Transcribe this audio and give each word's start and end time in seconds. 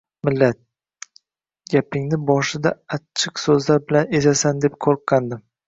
Millat! 0.27 0.55
Gapingni 1.73 2.19
boshida 2.31 2.73
achiq 2.99 3.45
so‘zlar 3.45 3.87
bilan 3.93 4.19
ezasan 4.23 4.67
deb 4.69 4.83
qo‘rqqandim 4.89 5.49